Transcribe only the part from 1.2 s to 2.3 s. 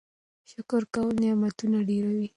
نعمتونه ډیروي.